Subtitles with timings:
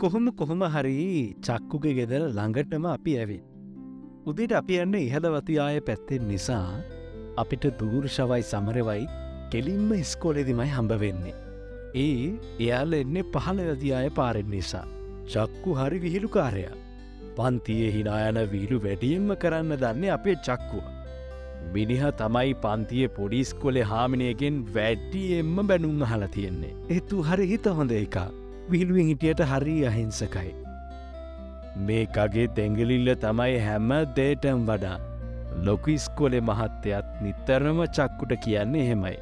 [0.00, 0.96] කොහොම කොහොම හරි
[1.46, 3.47] චක්කුගේ ගෙදර ළඟටම අපි ඇවිත්.
[4.30, 6.64] උදේට අපි යන්න ඉහදවතිආය පැත්තෙන් නිසා
[7.42, 9.04] අපිට දූර්ෂවයි සමරවයි
[9.52, 11.34] කෙලින්ම ඉස්කෝලෙදිමයි හම්බ වෙන්නේ.
[11.94, 12.26] ඒ
[12.64, 14.84] එයාල එන්නේ පහළ යතිආය පාරෙන් නිසා.
[15.32, 16.76] චක්කු හරි විහිළු කාරයා.
[17.38, 20.86] පන්තියේ හිනායන වීලු වැඩියෙන්ම කරන්න දන්නේ අපේ චක්කුව.
[21.74, 26.76] මිනිහ තමයි පන්තිය පොඩිස්කොලෙ හාමිනයගෙන් වැඩ්ටියෙන්ම බැනුම් අහල තියෙන්නේ.
[26.98, 28.30] එතු හරි හිත හොඳ එකා.
[28.70, 30.50] විහිළුවෙන් හිටියට හරි අහිංසකයි.
[31.86, 34.96] මේ කගේ තැංගලිල්ල තමයි හැම දේටම් වඩා
[35.66, 39.16] ලොකඉස්කොලෙ මහත්තයත් නිතරම චක්කුට කියන්නේ එහෙමයි.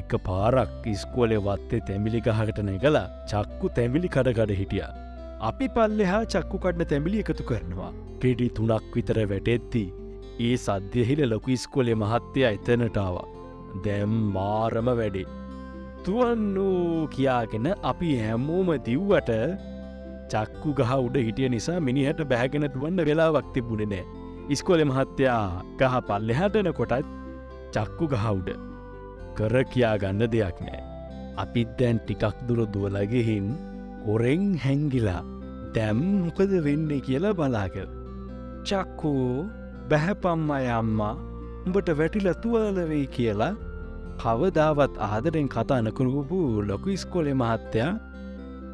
[0.00, 4.86] එක පාරක් ඉස්කෝලෙ වත්තේ තැමිලි ගහකට නැගලා චක්කු තැමිලි කඩකඩ හිටිය.
[5.48, 7.92] අපි පල්ලෙහා චක්කු කඩන තැමිලි එකතු කරනවා.
[8.20, 9.88] කෙඩි තුනක් විතර වැටෙත්දී.
[10.40, 13.16] ඒ සද්‍යහිල ලොකු ඉස්කොලෙ මහත්තය එතනටාව.
[13.84, 15.28] දැම් මාරම වැඩේ.
[16.04, 19.30] තුවන්නූ කියාගෙන අපි හැමෝම දිව්වට
[20.32, 24.04] චක්කු ගහ උඩ හිටිය නිසා මිනිහට බැහැගෙන දුවන්න වෙලාවක් තිබුණෙ නෑ.
[24.54, 27.10] ඉස්කොලෙ මහත්තයා ගහ පල්ලෙහටන කොටත්
[27.74, 28.48] චක්කු ගහවුඩ
[29.36, 30.80] කර කියා ගන්න දෙයක් නෑ.
[31.42, 33.48] අපිත් දැන් ටිකක් දුර දුවලගෙහින්
[34.04, 35.22] කොරෙන් හැංගිලා
[35.74, 37.76] දැම් මොකද වෙන්නේ කියලා බලාක.
[38.68, 39.46] චක්කෝ
[39.90, 41.14] බැහැපම්ම අයම්මා
[41.66, 43.52] උඹට වැටිල තුවලවෙයි කියලා
[44.22, 47.92] කවදාවත් ආදරෙන් කතා නකරුපු ලොකු ඉස්කොලෙ මහත්තයා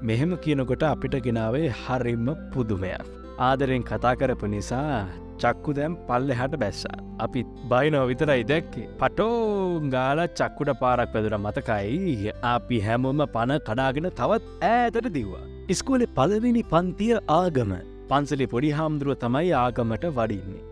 [0.03, 3.09] මෙහෙම කියනකොට අපිට ගෙනාවේ හරිම්ම පුදුමයක්.
[3.47, 5.07] ආදරෙන් කතා කරපු නිසා
[5.43, 6.99] චක්කු දැම් පල්ලෙ හට බැස්සා.
[7.25, 8.87] අපිත් බයිනෝ විතරයි දැක්කේ.
[9.01, 15.45] පටෝ ගාල චක්කුට පාරක් පැදුර මතකයි අපි හැමෝම පණ කඩාගෙන තවත් ඈතට දිව්වා.
[15.75, 17.75] ඉස්කෝලෙ පලවෙනි පන්තිය ආගම
[18.11, 20.65] පන්සලි පොඩි හාමුදුරුව තමයි ආගමට වඩින්නේ.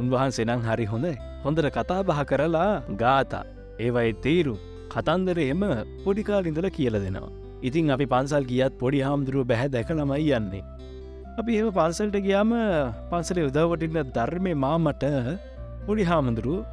[0.00, 1.08] උන්වහන්සෙනං හරි හොඳ
[1.44, 2.70] හොඳට කතා බහ කරලා
[3.02, 3.44] ගාතා
[3.78, 4.54] ඒවයි තේරු
[4.94, 5.66] කතන්දර එම
[6.04, 7.45] පොඩිකාලින්දල කියල දෙනවා.
[7.62, 10.64] ඉතින් අපි පන්සල් ගියත් පොඩි හාමුදුරුව බැහැ දැක ළමයි යන්නේ.
[11.40, 12.52] අපි එම පන්සල්ට ගියාම
[13.10, 15.04] පන්සලේ උදවටන්න ධර්මය මාමට
[15.86, 16.64] පොඩි හාමුදුරුව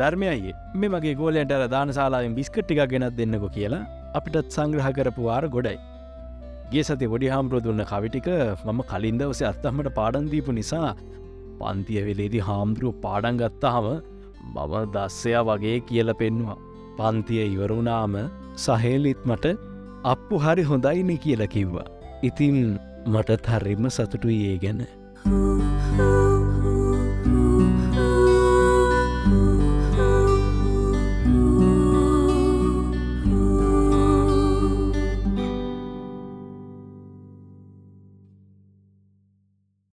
[0.00, 5.78] ධර්මයයි මේ මගේ ගෝලයට දානශලාවෙන් බිස්කට්ටික ගෙනත් දෙන්නකො කියලා අපිටත් සංග්‍රහ කරපු වාර ගොඩයි.
[6.72, 8.28] ගේ සති වඩි හාමුදුරුව දුන්න කවිටික
[8.66, 10.90] මම කලින් දවසේ අත්තහමට පාඩන්දීපු නිසා
[11.60, 13.88] පන්තිය වෙලේදි හාමුදුරුව පාඩන්ගත්තාහම
[14.54, 16.58] මම දස්සයා වගේ කියල පෙන්වා.
[16.96, 18.14] පන්තිය ඉවරුණාම
[18.56, 19.54] සහේලිත් මට
[20.04, 21.88] අපපු හරි හොඳයිනි කියල කිව්වා.
[22.22, 22.58] ඉතින්
[23.06, 24.86] මට තර්රිම සතුටු ඒ ගැන.
[25.28, 25.51] Ooh.